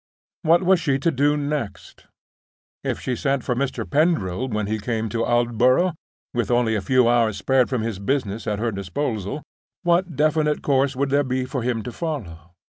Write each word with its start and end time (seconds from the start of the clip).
What 0.41 0.63
was 0.63 0.79
she 0.79 0.97
to 0.97 1.11
do 1.11 1.37
next? 1.37 2.07
If 2.83 2.99
she 2.99 3.15
sent 3.15 3.43
for 3.43 3.53
Mr. 3.53 3.87
Pendril 3.87 4.47
when 4.49 4.65
he 4.65 4.79
came 4.79 5.09
to 5.09 5.23
Aldborough 5.23 5.93
(with 6.33 6.49
only 6.49 6.73
a 6.73 6.81
few 6.81 7.07
hours 7.07 7.37
spared 7.37 7.69
from 7.69 7.83
his 7.83 7.99
business 7.99 8.47
at 8.47 8.57
her 8.57 8.71
disposal), 8.71 9.43
what 9.83 10.15
definite 10.15 10.63
course 10.63 10.95
would 10.95 11.11
there 11.11 11.23
be 11.23 11.45
for 11.45 11.61
him 11.61 11.83
to 11.83 11.91
follow? 11.91 12.55